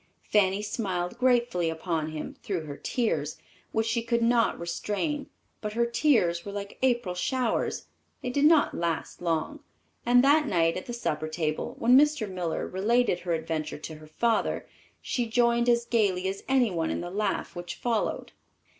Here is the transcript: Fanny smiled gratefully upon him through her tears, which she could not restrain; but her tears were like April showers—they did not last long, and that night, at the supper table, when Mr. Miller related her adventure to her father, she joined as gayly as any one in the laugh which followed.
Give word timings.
Fanny 0.23 0.63
smiled 0.63 1.19
gratefully 1.19 1.69
upon 1.69 2.09
him 2.09 2.33
through 2.41 2.65
her 2.65 2.75
tears, 2.75 3.37
which 3.71 3.85
she 3.85 4.01
could 4.01 4.23
not 4.23 4.59
restrain; 4.59 5.29
but 5.61 5.73
her 5.73 5.85
tears 5.85 6.43
were 6.43 6.51
like 6.51 6.79
April 6.81 7.13
showers—they 7.13 8.31
did 8.31 8.45
not 8.45 8.73
last 8.73 9.21
long, 9.21 9.59
and 10.03 10.23
that 10.23 10.47
night, 10.47 10.75
at 10.75 10.87
the 10.87 10.91
supper 10.93 11.27
table, 11.27 11.75
when 11.77 11.95
Mr. 11.95 12.27
Miller 12.27 12.65
related 12.67 13.19
her 13.19 13.33
adventure 13.33 13.77
to 13.77 13.93
her 13.97 14.07
father, 14.07 14.65
she 15.03 15.27
joined 15.27 15.69
as 15.69 15.85
gayly 15.85 16.27
as 16.27 16.43
any 16.49 16.71
one 16.71 16.89
in 16.89 17.01
the 17.01 17.11
laugh 17.11 17.55
which 17.55 17.75
followed. 17.75 18.31